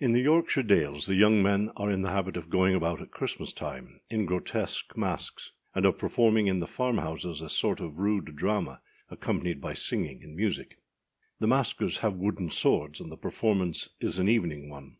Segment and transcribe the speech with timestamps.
[0.00, 3.10] [IN the Yorkshire dales the young men are in the habit of going about at
[3.10, 7.98] Christmas time in grotesque masks, and of performing in the farm houses a sort of
[7.98, 10.78] rude drama, accompanied by singing and music.
[11.38, 14.96] The maskers have wooden swords, and the performance is an evening one.